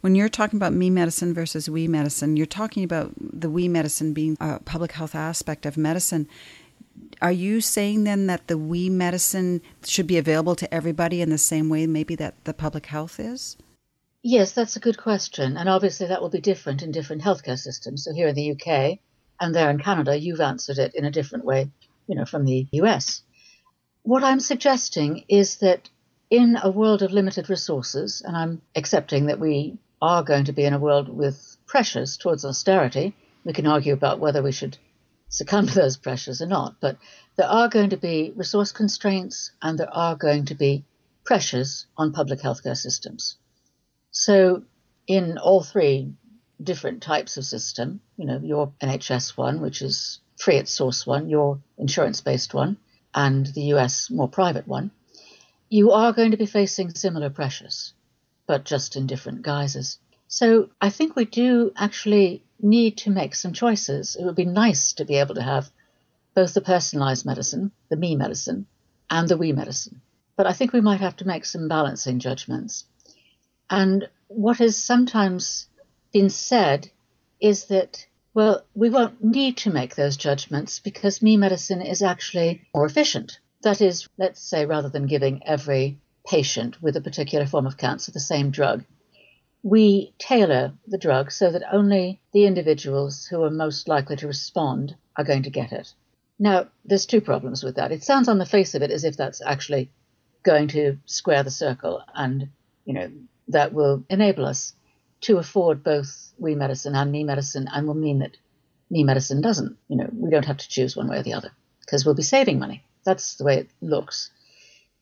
When 0.00 0.14
you're 0.14 0.28
talking 0.28 0.58
about 0.58 0.72
me 0.72 0.90
medicine 0.90 1.34
versus 1.34 1.68
we 1.68 1.88
medicine, 1.88 2.36
you're 2.36 2.46
talking 2.46 2.84
about 2.84 3.12
the 3.18 3.50
we 3.50 3.66
medicine 3.66 4.12
being 4.12 4.36
a 4.40 4.60
public 4.60 4.92
health 4.92 5.16
aspect 5.16 5.66
of 5.66 5.76
medicine 5.76 6.28
are 7.20 7.32
you 7.32 7.60
saying 7.60 8.04
then 8.04 8.26
that 8.26 8.48
the 8.48 8.58
we 8.58 8.90
medicine 8.90 9.62
should 9.84 10.06
be 10.06 10.18
available 10.18 10.56
to 10.56 10.74
everybody 10.74 11.20
in 11.20 11.30
the 11.30 11.38
same 11.38 11.68
way 11.68 11.86
maybe 11.86 12.16
that 12.16 12.44
the 12.44 12.52
public 12.52 12.86
health 12.86 13.20
is? 13.20 13.56
Yes, 14.22 14.52
that's 14.52 14.76
a 14.76 14.80
good 14.80 14.98
question. 14.98 15.56
And 15.56 15.68
obviously 15.68 16.08
that 16.08 16.20
will 16.20 16.30
be 16.30 16.40
different 16.40 16.82
in 16.82 16.92
different 16.92 17.22
healthcare 17.22 17.58
systems. 17.58 18.04
So 18.04 18.12
here 18.12 18.28
in 18.28 18.34
the 18.34 18.52
UK 18.52 18.98
and 19.40 19.54
there 19.54 19.70
in 19.70 19.78
Canada, 19.78 20.18
you've 20.18 20.40
answered 20.40 20.78
it 20.78 20.94
in 20.94 21.04
a 21.04 21.10
different 21.10 21.44
way, 21.44 21.70
you 22.06 22.14
know, 22.14 22.24
from 22.24 22.44
the 22.44 22.66
US. 22.72 23.22
What 24.02 24.24
I'm 24.24 24.40
suggesting 24.40 25.24
is 25.28 25.56
that 25.56 25.88
in 26.30 26.56
a 26.62 26.70
world 26.70 27.02
of 27.02 27.12
limited 27.12 27.50
resources, 27.50 28.22
and 28.24 28.36
I'm 28.36 28.62
accepting 28.74 29.26
that 29.26 29.38
we 29.38 29.78
are 30.00 30.22
going 30.22 30.44
to 30.44 30.52
be 30.52 30.64
in 30.64 30.72
a 30.72 30.78
world 30.78 31.08
with 31.08 31.56
pressures 31.66 32.16
towards 32.16 32.44
austerity, 32.44 33.14
we 33.44 33.52
can 33.52 33.66
argue 33.66 33.92
about 33.92 34.18
whether 34.18 34.42
we 34.42 34.52
should 34.52 34.76
succumb 35.32 35.66
to 35.66 35.74
those 35.74 35.96
pressures 35.96 36.42
or 36.42 36.46
not. 36.46 36.76
But 36.78 36.98
there 37.36 37.48
are 37.48 37.68
going 37.68 37.90
to 37.90 37.96
be 37.96 38.32
resource 38.36 38.70
constraints 38.70 39.50
and 39.60 39.78
there 39.78 39.92
are 39.92 40.14
going 40.14 40.44
to 40.46 40.54
be 40.54 40.84
pressures 41.24 41.86
on 41.96 42.12
public 42.12 42.40
healthcare 42.40 42.76
systems. 42.76 43.36
So, 44.10 44.62
in 45.06 45.38
all 45.38 45.62
three 45.62 46.12
different 46.62 47.02
types 47.02 47.36
of 47.36 47.44
system, 47.44 48.00
you 48.16 48.26
know, 48.26 48.38
your 48.42 48.72
NHS 48.80 49.36
one, 49.36 49.60
which 49.60 49.82
is 49.82 50.20
free 50.36 50.58
at 50.58 50.68
source 50.68 51.06
one, 51.06 51.28
your 51.28 51.60
insurance 51.78 52.20
based 52.20 52.52
one, 52.52 52.76
and 53.14 53.46
the 53.46 53.72
US 53.74 54.10
more 54.10 54.28
private 54.28 54.68
one, 54.68 54.90
you 55.70 55.92
are 55.92 56.12
going 56.12 56.32
to 56.32 56.36
be 56.36 56.46
facing 56.46 56.90
similar 56.90 57.30
pressures, 57.30 57.94
but 58.46 58.64
just 58.64 58.96
in 58.96 59.06
different 59.06 59.42
guises. 59.42 59.98
So 60.28 60.68
I 60.80 60.90
think 60.90 61.16
we 61.16 61.24
do 61.24 61.72
actually 61.74 62.42
need 62.62 62.98
to 62.98 63.10
make 63.10 63.34
some 63.34 63.52
choices. 63.52 64.16
It 64.16 64.24
would 64.24 64.36
be 64.36 64.44
nice 64.44 64.94
to 64.94 65.04
be 65.04 65.16
able 65.16 65.34
to 65.34 65.42
have 65.42 65.70
both 66.34 66.54
the 66.54 66.60
personalized 66.60 67.26
medicine, 67.26 67.72
the 67.90 67.96
me 67.96 68.16
medicine, 68.16 68.66
and 69.10 69.28
the 69.28 69.36
we 69.36 69.52
medicine. 69.52 70.00
But 70.36 70.46
I 70.46 70.52
think 70.52 70.72
we 70.72 70.80
might 70.80 71.00
have 71.00 71.16
to 71.16 71.26
make 71.26 71.44
some 71.44 71.68
balancing 71.68 72.18
judgments. 72.18 72.84
And 73.68 74.08
what 74.28 74.58
has 74.58 74.76
sometimes 74.76 75.68
been 76.12 76.30
said 76.30 76.90
is 77.40 77.66
that, 77.66 78.06
well, 78.34 78.64
we 78.74 78.88
won't 78.88 79.22
need 79.22 79.58
to 79.58 79.72
make 79.72 79.94
those 79.94 80.16
judgments 80.16 80.78
because 80.78 81.22
me 81.22 81.36
medicine 81.36 81.82
is 81.82 82.02
actually 82.02 82.62
more 82.74 82.86
efficient. 82.86 83.38
That 83.62 83.80
is, 83.80 84.08
let's 84.16 84.40
say, 84.40 84.64
rather 84.64 84.88
than 84.88 85.06
giving 85.06 85.42
every 85.46 85.98
patient 86.26 86.82
with 86.82 86.96
a 86.96 87.00
particular 87.00 87.46
form 87.46 87.66
of 87.66 87.76
cancer 87.76 88.12
the 88.12 88.20
same 88.20 88.50
drug, 88.50 88.84
we 89.62 90.12
tailor 90.18 90.72
the 90.86 90.98
drug 90.98 91.30
so 91.30 91.50
that 91.50 91.62
only 91.72 92.20
the 92.32 92.46
individuals 92.46 93.26
who 93.26 93.42
are 93.42 93.50
most 93.50 93.88
likely 93.88 94.16
to 94.16 94.26
respond 94.26 94.96
are 95.16 95.24
going 95.24 95.44
to 95.44 95.50
get 95.50 95.72
it. 95.72 95.92
Now, 96.38 96.68
there's 96.84 97.06
two 97.06 97.20
problems 97.20 97.62
with 97.62 97.76
that. 97.76 97.92
It 97.92 98.02
sounds 98.02 98.28
on 98.28 98.38
the 98.38 98.46
face 98.46 98.74
of 98.74 98.82
it 98.82 98.90
as 98.90 99.04
if 99.04 99.16
that's 99.16 99.40
actually 99.40 99.90
going 100.42 100.68
to 100.68 100.98
square 101.06 101.44
the 101.44 101.50
circle 101.50 102.02
and, 102.14 102.48
you 102.84 102.94
know, 102.94 103.10
that 103.48 103.72
will 103.72 104.02
enable 104.10 104.46
us 104.46 104.72
to 105.22 105.38
afford 105.38 105.84
both 105.84 106.32
we 106.38 106.56
medicine 106.56 106.96
and 106.96 107.12
me 107.12 107.22
medicine 107.22 107.68
and 107.72 107.86
will 107.86 107.94
mean 107.94 108.18
that 108.18 108.36
me 108.90 109.04
medicine 109.04 109.40
doesn't. 109.40 109.76
You 109.88 109.96
know, 109.96 110.10
we 110.12 110.30
don't 110.30 110.46
have 110.46 110.56
to 110.56 110.68
choose 110.68 110.96
one 110.96 111.08
way 111.08 111.18
or 111.18 111.22
the 111.22 111.34
other 111.34 111.52
because 111.80 112.04
we'll 112.04 112.16
be 112.16 112.22
saving 112.22 112.58
money. 112.58 112.82
That's 113.04 113.36
the 113.36 113.44
way 113.44 113.58
it 113.58 113.70
looks. 113.80 114.30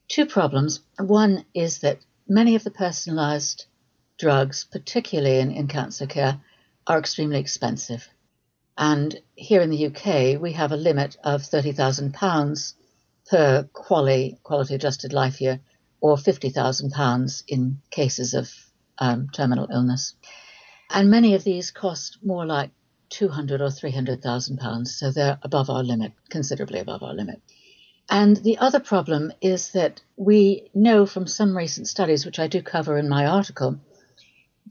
Two 0.08 0.26
problems. 0.26 0.80
One 0.98 1.44
is 1.54 1.78
that 1.78 2.00
many 2.28 2.54
of 2.54 2.64
the 2.64 2.70
personalized 2.70 3.64
drugs, 4.20 4.64
particularly 4.70 5.40
in, 5.40 5.50
in 5.50 5.66
cancer 5.66 6.06
care, 6.06 6.40
are 6.86 6.98
extremely 6.98 7.40
expensive. 7.40 8.06
And 8.76 9.20
here 9.34 9.62
in 9.62 9.70
the 9.70 9.86
UK, 9.86 10.40
we 10.40 10.52
have 10.52 10.72
a 10.72 10.76
limit 10.76 11.16
of 11.24 11.42
£30,000 11.42 12.74
per 13.28 13.68
QALY, 13.72 14.42
quality 14.42 14.74
adjusted 14.74 15.12
life 15.12 15.40
year, 15.40 15.60
or 16.00 16.16
£50,000 16.16 17.42
in 17.48 17.80
cases 17.90 18.34
of 18.34 18.50
um, 18.98 19.28
terminal 19.32 19.68
illness. 19.72 20.14
And 20.90 21.10
many 21.10 21.34
of 21.34 21.44
these 21.44 21.70
cost 21.70 22.18
more 22.22 22.46
like 22.46 22.70
200 23.10 23.60
or 23.60 23.70
300,000 23.70 24.58
pounds, 24.58 24.96
so 24.96 25.10
they're 25.10 25.38
above 25.42 25.70
our 25.70 25.82
limit, 25.82 26.12
considerably 26.28 26.78
above 26.78 27.02
our 27.02 27.14
limit. 27.14 27.40
And 28.08 28.36
the 28.38 28.58
other 28.58 28.80
problem 28.80 29.32
is 29.40 29.70
that 29.70 30.00
we 30.16 30.70
know 30.74 31.06
from 31.06 31.26
some 31.26 31.56
recent 31.56 31.86
studies, 31.86 32.26
which 32.26 32.38
I 32.38 32.48
do 32.48 32.62
cover 32.62 32.98
in 32.98 33.08
my 33.08 33.26
article, 33.26 33.78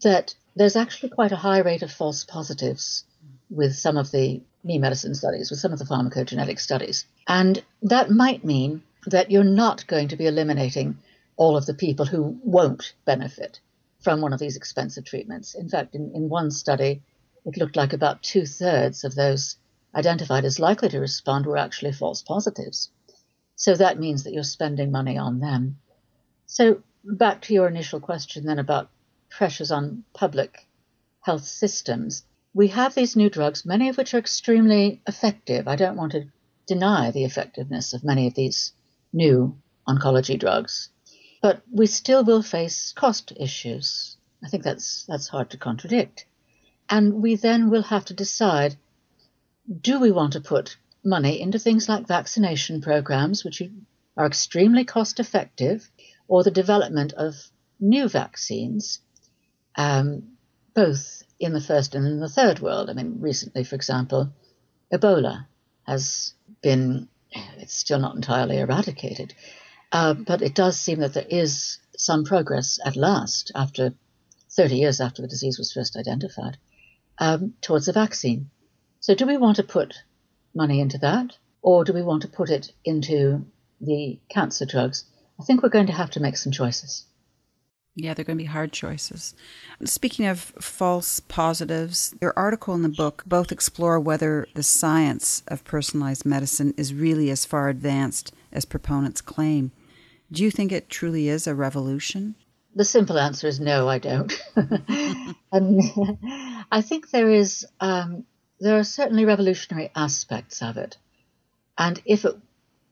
that 0.03 0.35
there's 0.55 0.75
actually 0.75 1.09
quite 1.09 1.31
a 1.31 1.37
high 1.37 1.59
rate 1.59 1.83
of 1.83 1.91
false 1.91 2.23
positives 2.23 3.03
with 3.49 3.75
some 3.75 3.97
of 3.97 4.11
the 4.11 4.41
me 4.63 4.77
medicine 4.77 5.15
studies, 5.15 5.49
with 5.49 5.59
some 5.59 5.73
of 5.73 5.79
the 5.79 5.85
pharmacogenetic 5.85 6.59
studies. 6.59 7.05
And 7.27 7.63
that 7.83 8.11
might 8.11 8.43
mean 8.43 8.83
that 9.07 9.31
you're 9.31 9.43
not 9.43 9.87
going 9.87 10.09
to 10.09 10.17
be 10.17 10.27
eliminating 10.27 10.97
all 11.37 11.55
of 11.55 11.65
the 11.65 11.73
people 11.73 12.05
who 12.05 12.37
won't 12.43 12.93
benefit 13.05 13.59
from 14.01 14.21
one 14.21 14.33
of 14.33 14.39
these 14.39 14.57
expensive 14.57 15.05
treatments. 15.05 15.55
In 15.55 15.69
fact, 15.69 15.95
in, 15.95 16.11
in 16.13 16.29
one 16.29 16.51
study, 16.51 17.01
it 17.45 17.57
looked 17.57 17.75
like 17.75 17.93
about 17.93 18.21
two 18.21 18.45
thirds 18.45 19.03
of 19.03 19.15
those 19.15 19.55
identified 19.95 20.45
as 20.45 20.59
likely 20.59 20.89
to 20.89 20.99
respond 20.99 21.45
were 21.45 21.57
actually 21.57 21.91
false 21.91 22.21
positives. 22.21 22.91
So 23.55 23.75
that 23.75 23.99
means 23.99 24.23
that 24.23 24.33
you're 24.33 24.43
spending 24.43 24.91
money 24.91 25.17
on 25.17 25.39
them. 25.39 25.79
So, 26.45 26.81
back 27.03 27.41
to 27.43 27.53
your 27.53 27.67
initial 27.67 27.99
question 27.99 28.45
then 28.45 28.59
about 28.59 28.89
pressures 29.39 29.71
on 29.71 30.03
public 30.13 30.67
health 31.21 31.45
systems. 31.45 32.23
We 32.53 32.67
have 32.67 32.93
these 32.93 33.15
new 33.15 33.29
drugs, 33.29 33.65
many 33.65 33.87
of 33.87 33.95
which 33.95 34.13
are 34.13 34.17
extremely 34.17 35.01
effective. 35.07 35.65
I 35.65 35.77
don't 35.77 35.95
want 35.95 36.11
to 36.11 36.27
deny 36.67 37.11
the 37.11 37.23
effectiveness 37.23 37.93
of 37.93 38.03
many 38.03 38.27
of 38.27 38.35
these 38.35 38.73
new 39.13 39.57
oncology 39.87 40.37
drugs, 40.37 40.89
but 41.41 41.61
we 41.71 41.87
still 41.87 42.25
will 42.25 42.41
face 42.41 42.91
cost 42.91 43.31
issues. 43.39 44.17
I 44.43 44.49
think 44.49 44.63
that's 44.63 45.05
that's 45.05 45.29
hard 45.29 45.51
to 45.51 45.57
contradict. 45.57 46.25
And 46.89 47.21
we 47.23 47.35
then 47.35 47.69
will 47.69 47.83
have 47.83 48.03
to 48.05 48.13
decide 48.13 48.75
do 49.89 50.01
we 50.01 50.11
want 50.11 50.33
to 50.33 50.41
put 50.41 50.75
money 51.01 51.39
into 51.39 51.59
things 51.59 51.87
like 51.87 52.07
vaccination 52.07 52.81
programs, 52.81 53.45
which 53.45 53.61
are 54.17 54.25
extremely 54.27 54.83
cost 54.83 55.17
effective, 55.17 55.89
or 56.27 56.43
the 56.43 56.59
development 56.61 57.13
of 57.13 57.35
new 57.79 58.09
vaccines, 58.09 58.99
um, 59.79 60.23
both 60.73 61.23
in 61.39 61.53
the 61.53 61.61
first 61.61 61.95
and 61.95 62.05
in 62.05 62.19
the 62.19 62.27
third 62.27 62.59
world. 62.59 62.89
I 62.89 62.93
mean, 62.93 63.21
recently, 63.21 63.63
for 63.63 63.75
example, 63.75 64.33
Ebola 64.91 65.45
has 65.87 66.33
been, 66.61 67.07
it's 67.31 67.75
still 67.75 67.99
not 67.99 68.15
entirely 68.15 68.57
eradicated, 68.57 69.33
uh, 69.93 70.15
but 70.15 70.41
it 70.41 70.53
does 70.53 70.77
seem 70.77 70.99
that 70.99 71.13
there 71.13 71.25
is 71.29 71.79
some 71.95 72.25
progress 72.25 72.77
at 72.83 72.97
last 72.97 73.53
after 73.55 73.93
30 74.51 74.75
years 74.75 74.99
after 74.99 75.21
the 75.21 75.29
disease 75.29 75.57
was 75.57 75.71
first 75.71 75.95
identified 75.95 76.57
um, 77.17 77.53
towards 77.61 77.87
a 77.87 77.93
vaccine. 77.93 78.49
So, 78.99 79.15
do 79.15 79.25
we 79.25 79.37
want 79.37 79.55
to 79.57 79.63
put 79.63 79.95
money 80.53 80.81
into 80.81 80.97
that, 80.97 81.37
or 81.61 81.85
do 81.85 81.93
we 81.93 82.01
want 82.01 82.23
to 82.23 82.27
put 82.27 82.49
it 82.49 82.73
into 82.83 83.45
the 83.79 84.19
cancer 84.27 84.65
drugs? 84.65 85.05
I 85.39 85.43
think 85.45 85.63
we're 85.63 85.69
going 85.69 85.87
to 85.87 85.93
have 85.93 86.11
to 86.11 86.19
make 86.19 86.35
some 86.35 86.51
choices. 86.51 87.05
Yeah, 87.95 88.13
they're 88.13 88.25
going 88.25 88.37
to 88.37 88.43
be 88.43 88.47
hard 88.47 88.71
choices. 88.71 89.33
Speaking 89.83 90.25
of 90.25 90.39
false 90.39 91.19
positives, 91.19 92.13
your 92.21 92.33
article 92.37 92.73
in 92.73 92.81
the 92.81 92.89
book 92.89 93.23
both 93.25 93.51
explore 93.51 93.99
whether 93.99 94.47
the 94.53 94.63
science 94.63 95.43
of 95.47 95.65
personalized 95.65 96.25
medicine 96.25 96.73
is 96.77 96.93
really 96.93 97.29
as 97.29 97.45
far 97.45 97.67
advanced 97.67 98.33
as 98.51 98.65
proponents 98.65 99.21
claim. 99.21 99.71
Do 100.31 100.43
you 100.43 100.51
think 100.51 100.71
it 100.71 100.89
truly 100.89 101.27
is 101.27 101.47
a 101.47 101.55
revolution? 101.55 102.35
The 102.75 102.85
simple 102.85 103.17
answer 103.17 103.47
is 103.47 103.59
no, 103.59 103.89
I 103.89 103.97
don't. 103.97 104.31
um, 105.51 105.79
I 106.71 106.81
think 106.81 107.09
there 107.09 107.29
is 107.29 107.65
um, 107.79 108.25
there 108.59 108.77
are 108.77 108.83
certainly 108.83 109.25
revolutionary 109.25 109.89
aspects 109.95 110.61
of 110.61 110.77
it, 110.77 110.97
and 111.77 111.99
if 112.05 112.25
it 112.25 112.35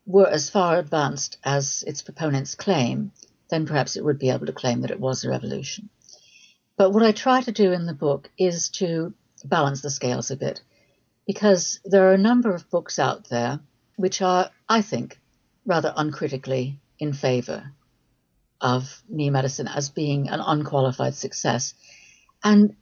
were 0.06 0.27
as 0.27 0.50
far 0.50 0.80
advanced 0.80 1.38
as 1.44 1.84
its 1.86 2.01
proponents 2.01 2.56
claim, 2.56 3.12
then 3.50 3.66
perhaps 3.66 3.96
it 3.96 4.04
would 4.04 4.20
be 4.20 4.30
able 4.30 4.46
to 4.46 4.54
claim 4.54 4.82
that 4.82 4.92
it 4.92 5.00
was 5.00 5.24
a 5.24 5.30
revolution. 5.30 5.89
But 6.77 6.92
what 6.92 7.04
I 7.04 7.12
try 7.12 7.42
to 7.42 7.51
do 7.51 7.72
in 7.72 7.86
the 7.86 7.94
book 7.94 8.30
is 8.38 8.70
to 8.70 9.13
balance 9.44 9.82
the 9.82 9.89
scales 9.89 10.32
a 10.32 10.36
bit, 10.36 10.62
because 11.25 11.80
there 11.84 12.10
are 12.10 12.13
a 12.13 12.18
number 12.18 12.54
of 12.54 12.70
books 12.70 13.00
out 13.00 13.30
there 13.30 13.60
which 13.96 14.22
are, 14.22 14.51
I 14.70 14.82
think, 14.82 15.20
rather 15.66 15.94
uncritically 15.96 16.80
in 17.00 17.13
favor 17.13 17.72
of 18.62 19.01
me 19.10 19.30
medicine 19.30 19.68
as 19.68 19.89
being 19.89 20.30
an 20.30 20.39
unqualified 20.39 21.16
success. 21.16 21.74
And, 22.44 22.75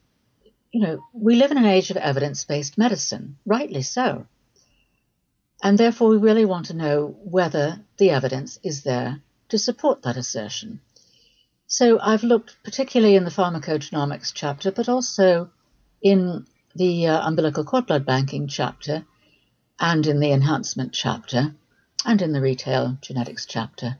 you 0.71 0.81
know, 0.81 0.99
we 1.13 1.35
live 1.35 1.51
in 1.51 1.57
an 1.57 1.65
age 1.65 1.89
of 1.89 1.97
evidence 1.97 2.43
based 2.43 2.77
medicine, 2.77 3.37
rightly 3.45 3.81
so. 3.81 4.27
And 5.63 5.77
therefore, 5.77 6.09
we 6.09 6.17
really 6.17 6.45
want 6.45 6.67
to 6.67 6.75
know 6.75 7.15
whether 7.23 7.79
the 7.97 8.11
evidence 8.11 8.59
is 8.63 8.83
there 8.83 9.21
to 9.55 9.59
support 9.59 10.01
that 10.01 10.17
assertion. 10.17 10.81
So 11.65 11.97
I've 11.97 12.23
looked 12.23 12.57
particularly 12.65 13.15
in 13.15 13.23
the 13.23 13.31
pharmacogenomics 13.31 14.33
chapter, 14.33 14.69
but 14.69 14.89
also 14.89 15.49
in 16.01 16.45
the 16.75 17.07
uh, 17.07 17.25
umbilical 17.25 17.63
cord 17.63 17.85
blood 17.85 18.05
banking 18.05 18.49
chapter, 18.49 19.05
and 19.79 20.05
in 20.05 20.19
the 20.19 20.33
enhancement 20.33 20.91
chapter, 20.91 21.55
and 22.05 22.21
in 22.21 22.33
the 22.33 22.41
retail 22.41 22.97
genetics 22.99 23.45
chapter 23.45 23.97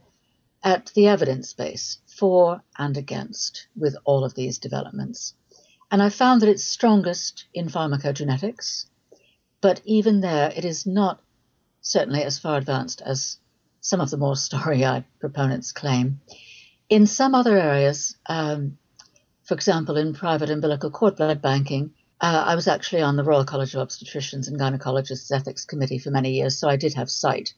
at 0.62 0.88
the 0.93 1.07
evidence 1.07 1.53
base 1.53 2.00
for 2.05 2.62
and 2.77 2.97
against 2.97 3.67
with 3.77 3.95
all 4.03 4.25
of 4.25 4.33
these 4.35 4.57
developments. 4.57 5.35
And 5.89 6.03
I 6.03 6.09
found 6.09 6.41
that 6.41 6.50
it's 6.50 6.65
strongest 6.65 7.45
in 7.53 7.69
pharmacogenetics, 7.69 8.88
but 9.62 9.81
even 9.85 10.19
there, 10.19 10.51
it 10.53 10.65
is 10.65 10.85
not 10.85 11.21
certainly 11.79 12.24
as 12.24 12.39
far 12.39 12.57
advanced 12.57 13.01
as 13.05 13.38
some 13.86 14.01
of 14.01 14.10
the 14.10 14.18
more 14.18 14.36
starry 14.36 14.84
eyed 14.84 15.06
proponents 15.20 15.72
claim. 15.72 16.20
In 16.89 17.06
some 17.06 17.36
other 17.36 17.56
areas, 17.56 18.15
um, 18.25 18.80
for 19.44 19.54
example, 19.54 19.96
in 19.96 20.15
private 20.15 20.50
umbilical 20.50 20.89
cord 20.89 21.18
blood 21.18 21.39
banking, 21.39 21.94
uh, 22.20 22.46
I 22.48 22.56
was 22.56 22.68
actually 22.68 23.04
on 23.04 23.15
the 23.15 23.24
Royal 23.24 23.46
College 23.46 23.75
of 23.75 23.88
Obstetricians 23.88 24.48
and 24.48 24.60
Gynecologists 24.60 25.32
Ethics 25.32 25.65
Committee 25.65 26.00
for 26.00 26.10
many 26.10 26.32
years, 26.32 26.58
so 26.58 26.68
I 26.68 26.77
did 26.77 26.96
have 26.96 27.12
sight 27.12 27.54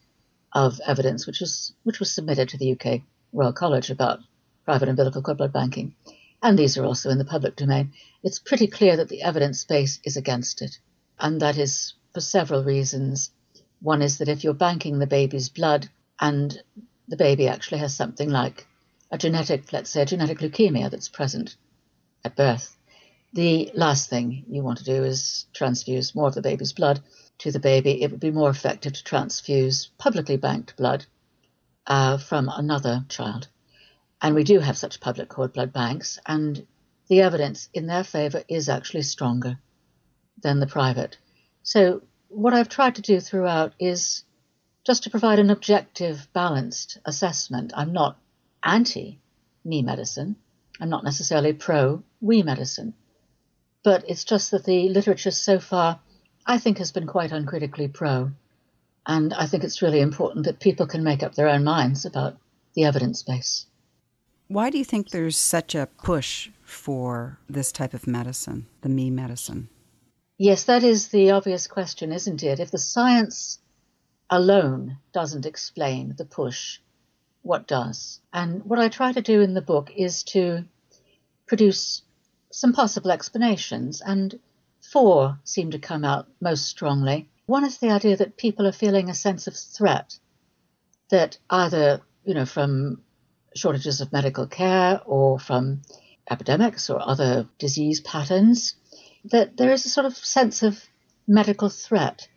of 0.52 0.78
evidence 0.86 1.26
which 1.26 1.40
was 1.40 1.72
which 1.84 1.98
was 1.98 2.12
submitted 2.12 2.50
to 2.50 2.58
the 2.58 2.72
UK 2.72 3.00
Royal 3.32 3.54
College 3.54 3.88
about 3.88 4.20
private 4.66 4.90
umbilical 4.90 5.22
cord 5.22 5.38
blood 5.38 5.54
banking, 5.54 5.94
and 6.42 6.58
these 6.58 6.76
are 6.76 6.84
also 6.84 7.08
in 7.08 7.16
the 7.16 7.24
public 7.24 7.56
domain. 7.56 7.94
It's 8.22 8.38
pretty 8.38 8.66
clear 8.66 8.98
that 8.98 9.08
the 9.08 9.22
evidence 9.22 9.64
base 9.64 9.98
is 10.04 10.18
against 10.18 10.60
it, 10.60 10.78
and 11.18 11.40
that 11.40 11.56
is 11.56 11.94
for 12.12 12.20
several 12.20 12.64
reasons. 12.64 13.30
One 13.80 14.02
is 14.02 14.18
that 14.18 14.28
if 14.28 14.44
you're 14.44 14.52
banking 14.52 14.98
the 14.98 15.06
baby's 15.06 15.48
blood 15.48 15.88
and 16.20 16.60
the 17.08 17.16
baby 17.16 17.48
actually 17.48 17.78
has 17.78 17.94
something 17.94 18.30
like 18.30 18.66
a 19.10 19.18
genetic, 19.18 19.72
let's 19.72 19.90
say, 19.90 20.02
a 20.02 20.06
genetic 20.06 20.38
leukemia 20.38 20.90
that's 20.90 21.08
present 21.08 21.56
at 22.24 22.36
birth, 22.36 22.76
the 23.32 23.70
last 23.74 24.08
thing 24.08 24.44
you 24.48 24.62
want 24.62 24.78
to 24.78 24.84
do 24.84 25.04
is 25.04 25.46
transfuse 25.54 26.14
more 26.14 26.28
of 26.28 26.34
the 26.34 26.42
baby's 26.42 26.72
blood 26.72 27.00
to 27.38 27.52
the 27.52 27.60
baby, 27.60 28.02
it 28.02 28.10
would 28.10 28.20
be 28.20 28.30
more 28.30 28.50
effective 28.50 28.92
to 28.94 29.04
transfuse 29.04 29.90
publicly 29.98 30.36
banked 30.36 30.76
blood 30.76 31.06
uh, 31.86 32.18
from 32.18 32.50
another 32.52 33.04
child. 33.08 33.48
And 34.20 34.34
we 34.34 34.44
do 34.44 34.58
have 34.58 34.76
such 34.76 35.00
public 35.00 35.28
cord 35.28 35.52
blood 35.52 35.72
banks, 35.72 36.18
and 36.26 36.66
the 37.08 37.20
evidence 37.20 37.68
in 37.72 37.86
their 37.86 38.02
favour 38.02 38.42
is 38.48 38.68
actually 38.68 39.02
stronger 39.02 39.58
than 40.42 40.58
the 40.58 40.66
private. 40.66 41.16
So, 41.62 42.02
what 42.28 42.54
I've 42.54 42.68
tried 42.68 42.96
to 42.96 43.02
do 43.02 43.20
throughout 43.20 43.74
is 43.78 44.24
just 44.88 45.02
to 45.02 45.10
provide 45.10 45.38
an 45.38 45.50
objective, 45.50 46.26
balanced 46.32 46.96
assessment. 47.04 47.72
I'm 47.76 47.92
not 47.92 48.16
anti 48.64 49.20
me 49.62 49.82
medicine, 49.82 50.34
I'm 50.80 50.88
not 50.88 51.04
necessarily 51.04 51.52
pro 51.52 52.02
we 52.22 52.42
medicine, 52.42 52.94
but 53.84 54.08
it's 54.08 54.24
just 54.24 54.50
that 54.50 54.64
the 54.64 54.88
literature 54.88 55.30
so 55.30 55.58
far 55.58 56.00
I 56.46 56.56
think 56.56 56.78
has 56.78 56.90
been 56.90 57.06
quite 57.06 57.32
uncritically 57.32 57.88
pro. 57.88 58.30
And 59.06 59.34
I 59.34 59.44
think 59.44 59.62
it's 59.62 59.82
really 59.82 60.00
important 60.00 60.46
that 60.46 60.58
people 60.58 60.86
can 60.86 61.04
make 61.04 61.22
up 61.22 61.34
their 61.34 61.48
own 61.48 61.64
minds 61.64 62.06
about 62.06 62.38
the 62.72 62.84
evidence 62.84 63.22
base. 63.22 63.66
Why 64.46 64.70
do 64.70 64.78
you 64.78 64.86
think 64.86 65.10
there's 65.10 65.36
such 65.36 65.74
a 65.74 65.90
push 66.02 66.48
for 66.64 67.38
this 67.46 67.72
type 67.72 67.92
of 67.92 68.06
medicine, 68.06 68.68
the 68.80 68.88
me 68.88 69.10
medicine? 69.10 69.68
Yes, 70.38 70.64
that 70.64 70.82
is 70.82 71.08
the 71.08 71.32
obvious 71.32 71.66
question, 71.66 72.10
isn't 72.10 72.42
it? 72.42 72.58
If 72.58 72.70
the 72.70 72.78
science 72.78 73.58
alone 74.30 74.98
doesn't 75.12 75.46
explain 75.46 76.14
the 76.16 76.24
push, 76.24 76.80
what 77.42 77.66
does? 77.66 78.20
And 78.32 78.64
what 78.64 78.78
I 78.78 78.88
try 78.88 79.12
to 79.12 79.22
do 79.22 79.40
in 79.40 79.54
the 79.54 79.62
book 79.62 79.90
is 79.96 80.22
to 80.24 80.64
produce 81.46 82.02
some 82.50 82.72
possible 82.72 83.10
explanations, 83.10 84.00
and 84.00 84.38
four 84.92 85.38
seem 85.44 85.70
to 85.70 85.78
come 85.78 86.04
out 86.04 86.28
most 86.40 86.66
strongly. 86.66 87.28
One 87.46 87.64
is 87.64 87.78
the 87.78 87.90
idea 87.90 88.16
that 88.16 88.36
people 88.36 88.66
are 88.66 88.72
feeling 88.72 89.08
a 89.08 89.14
sense 89.14 89.46
of 89.46 89.56
threat, 89.56 90.18
that 91.10 91.38
either, 91.48 92.02
you 92.24 92.34
know, 92.34 92.46
from 92.46 93.02
shortages 93.54 94.00
of 94.00 94.12
medical 94.12 94.46
care 94.46 95.00
or 95.06 95.38
from 95.38 95.82
epidemics 96.30 96.90
or 96.90 97.00
other 97.00 97.48
disease 97.58 98.00
patterns, 98.00 98.74
that 99.24 99.56
there 99.56 99.72
is 99.72 99.86
a 99.86 99.88
sort 99.88 100.06
of 100.06 100.16
sense 100.16 100.62
of 100.62 100.82
medical 101.26 101.68
threat 101.68 102.28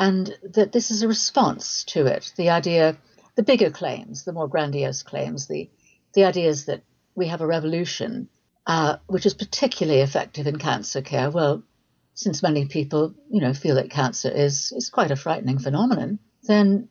and 0.00 0.36
that 0.42 0.72
this 0.72 0.90
is 0.90 1.02
a 1.02 1.08
response 1.08 1.84
to 1.84 2.06
it. 2.06 2.32
The 2.36 2.50
idea, 2.50 2.96
the 3.36 3.44
bigger 3.44 3.70
claims, 3.70 4.24
the 4.24 4.32
more 4.32 4.48
grandiose 4.48 5.02
claims, 5.04 5.46
the, 5.46 5.70
the 6.14 6.24
ideas 6.24 6.64
that 6.64 6.82
we 7.14 7.28
have 7.28 7.42
a 7.42 7.46
revolution 7.46 8.28
uh, 8.66 8.96
which 9.06 9.26
is 9.26 9.34
particularly 9.34 10.00
effective 10.00 10.46
in 10.46 10.56
cancer 10.56 11.02
care. 11.02 11.30
Well, 11.30 11.62
since 12.14 12.42
many 12.42 12.66
people, 12.66 13.14
you 13.30 13.40
know, 13.40 13.52
feel 13.52 13.74
that 13.76 13.90
cancer 13.90 14.30
is, 14.30 14.72
is 14.72 14.90
quite 14.90 15.10
a 15.10 15.16
frightening 15.16 15.58
phenomenon, 15.58 16.18
then 16.44 16.88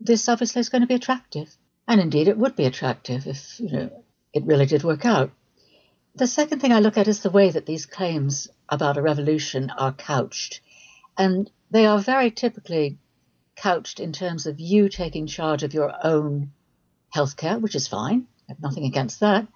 this 0.00 0.28
obviously 0.28 0.60
is 0.60 0.68
going 0.68 0.82
to 0.82 0.88
be 0.88 0.94
attractive. 0.94 1.54
And 1.86 2.00
indeed, 2.00 2.28
it 2.28 2.38
would 2.38 2.56
be 2.56 2.64
attractive 2.64 3.26
if, 3.26 3.60
you 3.60 3.70
know, 3.70 4.04
it 4.32 4.44
really 4.44 4.66
did 4.66 4.82
work 4.82 5.04
out. 5.04 5.30
The 6.14 6.26
second 6.26 6.60
thing 6.60 6.72
I 6.72 6.80
look 6.80 6.96
at 6.96 7.08
is 7.08 7.20
the 7.20 7.30
way 7.30 7.50
that 7.50 7.66
these 7.66 7.86
claims 7.86 8.48
about 8.68 8.96
a 8.96 9.02
revolution 9.02 9.70
are 9.70 9.92
couched. 9.92 10.60
And 11.16 11.50
they 11.70 11.86
are 11.86 11.98
very 11.98 12.30
typically 12.30 12.98
couched 13.56 14.00
in 14.00 14.12
terms 14.12 14.46
of 14.46 14.60
you 14.60 14.88
taking 14.88 15.26
charge 15.26 15.62
of 15.62 15.74
your 15.74 15.94
own 16.04 16.52
healthcare, 17.14 17.60
which 17.60 17.74
is 17.74 17.88
fine. 17.88 18.26
I 18.48 18.52
have 18.52 18.60
nothing 18.60 18.84
against 18.84 19.20
that. 19.20 19.46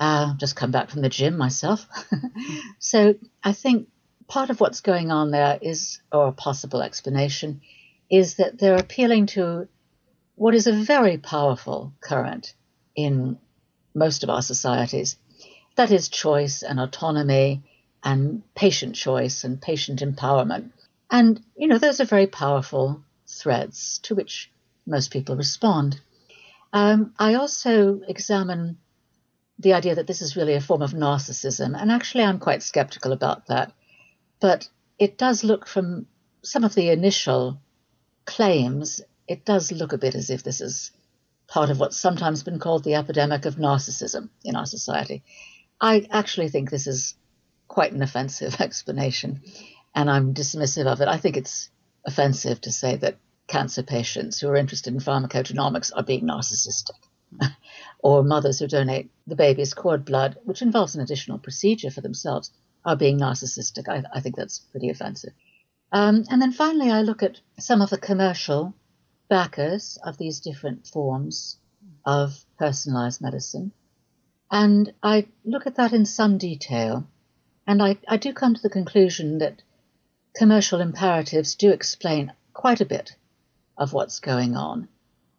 Uh, 0.00 0.34
just 0.34 0.56
come 0.56 0.70
back 0.70 0.90
from 0.90 1.02
the 1.02 1.08
gym 1.08 1.36
myself. 1.36 1.86
so 2.78 3.16
I 3.42 3.52
think 3.52 3.88
part 4.28 4.50
of 4.50 4.60
what's 4.60 4.80
going 4.80 5.10
on 5.10 5.30
there 5.30 5.58
is, 5.60 6.00
or 6.12 6.28
a 6.28 6.32
possible 6.32 6.82
explanation, 6.82 7.60
is 8.10 8.36
that 8.36 8.58
they're 8.58 8.78
appealing 8.78 9.26
to 9.26 9.68
what 10.36 10.54
is 10.54 10.66
a 10.68 10.72
very 10.72 11.18
powerful 11.18 11.92
current 12.00 12.54
in 12.94 13.38
most 13.94 14.22
of 14.22 14.30
our 14.30 14.42
societies. 14.42 15.16
That 15.74 15.90
is 15.90 16.08
choice 16.08 16.62
and 16.62 16.78
autonomy 16.78 17.62
and 18.02 18.42
patient 18.54 18.94
choice 18.94 19.44
and 19.44 19.60
patient 19.60 20.00
empowerment. 20.00 20.70
And, 21.10 21.40
you 21.56 21.68
know, 21.68 21.78
those 21.78 22.00
are 22.00 22.04
very 22.04 22.26
powerful 22.26 23.02
threads 23.26 23.98
to 24.04 24.14
which 24.14 24.50
most 24.86 25.10
people 25.10 25.36
respond. 25.36 26.00
Um, 26.72 27.14
I 27.18 27.34
also 27.34 28.00
examine 28.06 28.78
the 29.58 29.72
idea 29.72 29.96
that 29.96 30.06
this 30.06 30.22
is 30.22 30.36
really 30.36 30.54
a 30.54 30.60
form 30.60 30.82
of 30.82 30.92
narcissism. 30.92 31.80
And 31.80 31.90
actually, 31.90 32.24
I'm 32.24 32.38
quite 32.38 32.62
skeptical 32.62 33.12
about 33.12 33.46
that. 33.46 33.72
But 34.40 34.68
it 34.98 35.18
does 35.18 35.42
look 35.42 35.66
from 35.66 36.06
some 36.42 36.64
of 36.64 36.74
the 36.74 36.90
initial 36.90 37.60
claims, 38.24 39.00
it 39.26 39.44
does 39.44 39.72
look 39.72 39.92
a 39.92 39.98
bit 39.98 40.14
as 40.14 40.30
if 40.30 40.42
this 40.42 40.60
is 40.60 40.92
part 41.48 41.70
of 41.70 41.80
what's 41.80 41.96
sometimes 41.96 42.42
been 42.42 42.58
called 42.58 42.84
the 42.84 42.94
epidemic 42.94 43.46
of 43.46 43.56
narcissism 43.56 44.28
in 44.44 44.54
our 44.54 44.66
society. 44.66 45.24
I 45.80 46.06
actually 46.10 46.48
think 46.50 46.70
this 46.70 46.86
is 46.86 47.14
quite 47.68 47.92
an 47.92 48.02
offensive 48.02 48.60
explanation, 48.60 49.42
and 49.94 50.10
I'm 50.10 50.34
dismissive 50.34 50.86
of 50.86 51.00
it. 51.00 51.08
I 51.08 51.18
think 51.18 51.36
it's 51.36 51.70
offensive 52.06 52.60
to 52.62 52.72
say 52.72 52.96
that 52.96 53.18
cancer 53.46 53.82
patients 53.82 54.40
who 54.40 54.48
are 54.48 54.56
interested 54.56 54.92
in 54.92 55.00
pharmacogenomics 55.00 55.92
are 55.94 56.02
being 56.02 56.24
narcissistic. 56.24 56.98
or 57.98 58.24
mothers 58.24 58.58
who 58.58 58.66
donate 58.66 59.10
the 59.26 59.36
baby's 59.36 59.74
cord 59.74 60.04
blood, 60.04 60.36
which 60.44 60.62
involves 60.62 60.94
an 60.94 61.02
additional 61.02 61.38
procedure 61.38 61.90
for 61.90 62.00
themselves, 62.00 62.50
are 62.84 62.96
being 62.96 63.18
narcissistic. 63.18 63.88
I, 63.88 64.02
I 64.14 64.20
think 64.20 64.36
that's 64.36 64.58
pretty 64.58 64.88
offensive. 64.88 65.32
Um, 65.92 66.24
and 66.30 66.40
then 66.40 66.52
finally, 66.52 66.90
I 66.90 67.02
look 67.02 67.22
at 67.22 67.40
some 67.58 67.82
of 67.82 67.90
the 67.90 67.98
commercial 67.98 68.74
backers 69.28 69.98
of 70.02 70.18
these 70.18 70.40
different 70.40 70.86
forms 70.86 71.58
of 72.04 72.44
personalized 72.58 73.20
medicine. 73.20 73.72
And 74.50 74.92
I 75.02 75.26
look 75.44 75.66
at 75.66 75.76
that 75.76 75.92
in 75.92 76.06
some 76.06 76.38
detail. 76.38 77.06
And 77.68 77.82
I, 77.82 77.98
I 78.08 78.16
do 78.16 78.32
come 78.32 78.54
to 78.54 78.62
the 78.62 78.70
conclusion 78.70 79.36
that 79.38 79.60
commercial 80.34 80.80
imperatives 80.80 81.54
do 81.54 81.70
explain 81.70 82.32
quite 82.54 82.80
a 82.80 82.86
bit 82.86 83.14
of 83.76 83.92
what's 83.92 84.20
going 84.20 84.56
on. 84.56 84.88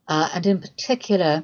Uh, 0.08 0.30
and 0.36 0.46
in 0.46 0.62
particular, 0.62 1.44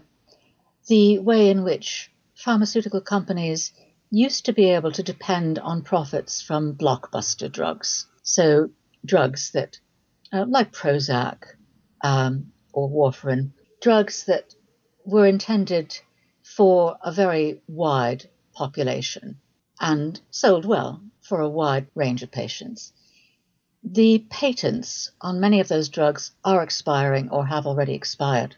the 0.87 1.17
way 1.17 1.49
in 1.49 1.63
which 1.63 2.11
pharmaceutical 2.35 3.01
companies 3.01 3.71
used 4.11 4.45
to 4.45 4.53
be 4.53 4.69
able 4.69 4.91
to 4.91 5.01
depend 5.01 5.57
on 5.57 5.81
profits 5.81 6.39
from 6.39 6.75
blockbuster 6.75 7.51
drugs. 7.51 8.05
So, 8.21 8.69
drugs 9.03 9.53
that, 9.53 9.79
uh, 10.31 10.45
like 10.47 10.71
Prozac 10.71 11.45
um, 12.01 12.51
or 12.73 12.91
warfarin, 12.91 13.53
drugs 13.81 14.25
that 14.25 14.53
were 15.03 15.25
intended 15.25 15.99
for 16.43 16.99
a 17.03 17.11
very 17.11 17.63
wide 17.67 18.29
population 18.53 19.39
and 19.79 20.19
sold 20.31 20.65
well 20.65 21.01
for 21.21 21.41
a 21.41 21.49
wide 21.49 21.87
range 21.95 22.23
of 22.23 22.31
patients. 22.31 22.93
The 23.83 24.25
patents 24.29 25.11
on 25.21 25.39
many 25.39 25.59
of 25.59 25.67
those 25.67 25.89
drugs 25.89 26.31
are 26.43 26.63
expiring 26.63 27.29
or 27.29 27.45
have 27.45 27.67
already 27.67 27.93
expired. 27.93 28.55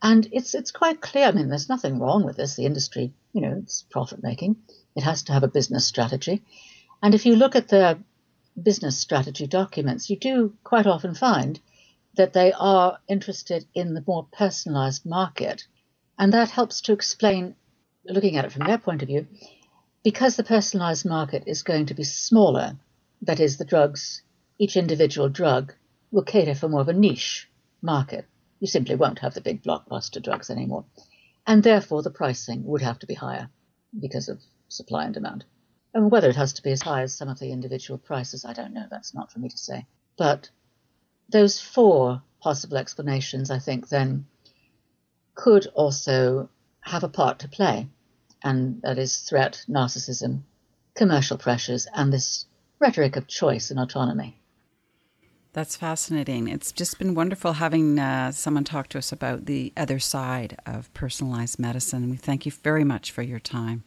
And 0.00 0.28
it's 0.30 0.54
it's 0.54 0.70
quite 0.70 1.00
clear. 1.00 1.26
I 1.26 1.32
mean, 1.32 1.48
there's 1.48 1.68
nothing 1.68 1.98
wrong 1.98 2.24
with 2.24 2.36
this. 2.36 2.54
The 2.54 2.66
industry, 2.66 3.12
you 3.32 3.40
know, 3.40 3.58
it's 3.62 3.82
profit 3.90 4.22
making. 4.22 4.56
It 4.94 5.02
has 5.02 5.24
to 5.24 5.32
have 5.32 5.42
a 5.42 5.48
business 5.48 5.86
strategy. 5.86 6.42
And 7.02 7.14
if 7.14 7.26
you 7.26 7.34
look 7.34 7.56
at 7.56 7.68
the 7.68 7.98
business 8.60 8.96
strategy 8.96 9.46
documents, 9.46 10.08
you 10.08 10.16
do 10.16 10.54
quite 10.62 10.86
often 10.86 11.14
find 11.14 11.60
that 12.14 12.32
they 12.32 12.52
are 12.52 12.98
interested 13.08 13.64
in 13.74 13.94
the 13.94 14.04
more 14.06 14.26
personalized 14.32 15.06
market. 15.06 15.66
And 16.18 16.32
that 16.32 16.50
helps 16.50 16.80
to 16.82 16.92
explain, 16.92 17.54
looking 18.04 18.36
at 18.36 18.44
it 18.44 18.52
from 18.52 18.66
their 18.66 18.78
point 18.78 19.02
of 19.02 19.08
view, 19.08 19.26
because 20.02 20.36
the 20.36 20.44
personalized 20.44 21.04
market 21.04 21.44
is 21.46 21.62
going 21.62 21.86
to 21.86 21.94
be 21.94 22.04
smaller, 22.04 22.78
that 23.22 23.40
is, 23.40 23.56
the 23.56 23.64
drugs, 23.64 24.22
each 24.58 24.76
individual 24.76 25.28
drug 25.28 25.74
will 26.10 26.22
cater 26.22 26.54
for 26.54 26.68
more 26.68 26.80
of 26.80 26.88
a 26.88 26.92
niche 26.92 27.48
market. 27.82 28.24
You 28.60 28.66
simply 28.66 28.94
won't 28.94 29.20
have 29.20 29.34
the 29.34 29.40
big 29.40 29.62
blockbuster 29.62 30.22
drugs 30.22 30.50
anymore. 30.50 30.84
And 31.46 31.62
therefore, 31.62 32.02
the 32.02 32.10
pricing 32.10 32.64
would 32.64 32.82
have 32.82 32.98
to 33.00 33.06
be 33.06 33.14
higher 33.14 33.48
because 33.98 34.28
of 34.28 34.40
supply 34.68 35.04
and 35.04 35.14
demand. 35.14 35.44
And 35.94 36.10
whether 36.10 36.28
it 36.28 36.36
has 36.36 36.52
to 36.54 36.62
be 36.62 36.70
as 36.72 36.82
high 36.82 37.02
as 37.02 37.14
some 37.14 37.28
of 37.28 37.38
the 37.38 37.50
individual 37.52 37.98
prices, 37.98 38.44
I 38.44 38.52
don't 38.52 38.74
know. 38.74 38.86
That's 38.90 39.14
not 39.14 39.32
for 39.32 39.38
me 39.38 39.48
to 39.48 39.58
say. 39.58 39.86
But 40.16 40.50
those 41.30 41.60
four 41.60 42.22
possible 42.40 42.76
explanations, 42.76 43.50
I 43.50 43.58
think, 43.58 43.88
then 43.88 44.26
could 45.34 45.66
also 45.74 46.50
have 46.80 47.04
a 47.04 47.08
part 47.08 47.40
to 47.40 47.48
play. 47.48 47.88
And 48.42 48.80
that 48.82 48.98
is 48.98 49.18
threat, 49.18 49.64
narcissism, 49.68 50.42
commercial 50.94 51.38
pressures, 51.38 51.86
and 51.94 52.12
this 52.12 52.46
rhetoric 52.78 53.16
of 53.16 53.26
choice 53.26 53.70
and 53.70 53.80
autonomy. 53.80 54.38
That's 55.52 55.76
fascinating. 55.76 56.46
It's 56.48 56.70
just 56.70 56.98
been 56.98 57.14
wonderful 57.14 57.54
having 57.54 57.98
uh, 57.98 58.32
someone 58.32 58.64
talk 58.64 58.88
to 58.90 58.98
us 58.98 59.10
about 59.10 59.46
the 59.46 59.72
other 59.76 59.98
side 59.98 60.56
of 60.66 60.92
personalized 60.94 61.58
medicine. 61.58 62.10
We 62.10 62.16
thank 62.16 62.46
you 62.46 62.52
very 62.52 62.84
much 62.84 63.10
for 63.10 63.22
your 63.22 63.40
time. 63.40 63.82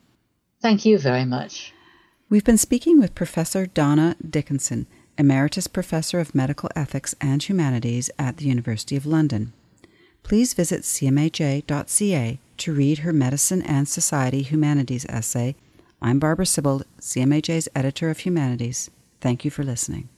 Thank 0.62 0.86
you 0.86 0.98
very 0.98 1.24
much. 1.24 1.74
We've 2.30 2.44
been 2.44 2.58
speaking 2.58 3.00
with 3.00 3.16
Professor 3.16 3.66
Donna 3.66 4.16
Dickenson, 4.28 4.88
Emeritus 5.18 5.68
Professor 5.68 6.20
of 6.20 6.34
Medical 6.34 6.70
Ethics 6.76 7.14
and 7.22 7.44
Humanities 7.44 8.10
at 8.18 8.38
the 8.38 8.46
University 8.46 8.96
of 8.96 9.06
London. 9.06 9.54
Please 10.24 10.54
visit 10.54 10.82
cmaj.ca 10.82 12.40
to 12.58 12.74
read 12.74 13.00
her 13.00 13.14
Medicine 13.14 13.62
and 13.64 13.88
Society 13.88 14.42
Humanities 14.44 15.06
essay. 15.10 15.56
I'm 16.02 16.20
Barbara 16.20 16.46
Sibbald, 16.46 16.84
CMAJ's 17.00 17.68
Editor 17.76 18.10
of 18.10 18.20
Humanities. 18.20 18.90
Thank 19.20 19.44
you 19.44 19.52
for 19.52 19.64
listening. 19.64 20.10